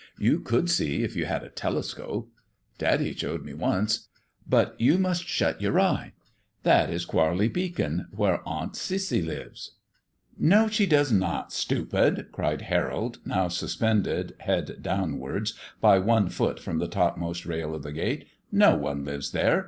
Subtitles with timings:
[0.17, 2.31] You could see if you had a telescope.
[2.79, 4.07] Daddy showed me once;
[4.49, 6.13] but you must shut your eye.
[6.63, 9.75] That is Quarley Beacon, where Aunt Cissy lives."
[10.39, 16.79] "No, she does not, stupid," cried Harold, now suspended, head downwards, by one foot, from
[16.79, 18.25] the topmost rail of the gate.
[18.51, 19.59] "No one lives there.